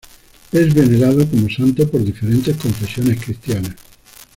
Es 0.51 0.73
venerado 0.73 1.29
como 1.29 1.47
santo 1.47 1.87
por 1.87 2.03
diferentes 2.03 2.57
confesiones 2.57 3.23
cristianas. 3.23 3.75